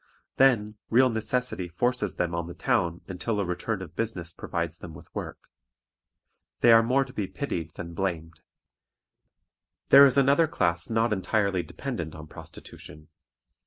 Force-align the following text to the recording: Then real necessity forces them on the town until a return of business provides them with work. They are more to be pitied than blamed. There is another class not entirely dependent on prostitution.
Then 0.37 0.79
real 0.89 1.11
necessity 1.11 1.67
forces 1.67 2.15
them 2.15 2.33
on 2.33 2.47
the 2.47 2.55
town 2.55 3.01
until 3.07 3.39
a 3.39 3.45
return 3.45 3.83
of 3.83 3.95
business 3.95 4.33
provides 4.33 4.79
them 4.79 4.95
with 4.95 5.13
work. 5.13 5.37
They 6.61 6.71
are 6.71 6.81
more 6.81 7.05
to 7.05 7.13
be 7.13 7.27
pitied 7.27 7.75
than 7.75 7.93
blamed. 7.93 8.41
There 9.89 10.05
is 10.07 10.17
another 10.17 10.47
class 10.47 10.89
not 10.89 11.13
entirely 11.13 11.61
dependent 11.61 12.15
on 12.15 12.25
prostitution. 12.25 13.09